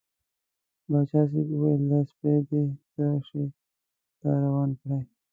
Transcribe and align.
پاچا 0.85 1.21
صاحب 1.31 1.47
وویل 1.53 1.81
دا 1.91 1.99
سپی 2.09 2.33
دې 2.47 2.63
څه 2.93 3.05
شي 3.27 3.43
ته 4.19 4.29
روان 4.43 4.69
کړی. 4.79 4.99